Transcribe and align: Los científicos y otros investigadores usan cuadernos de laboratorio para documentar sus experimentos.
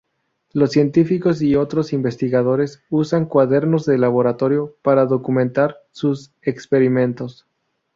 Los 0.51 0.71
científicos 0.71 1.43
y 1.43 1.55
otros 1.55 1.93
investigadores 1.93 2.81
usan 2.89 3.27
cuadernos 3.27 3.85
de 3.85 3.99
laboratorio 3.99 4.75
para 4.81 5.05
documentar 5.05 5.75
sus 5.91 6.31
experimentos. 6.41 7.45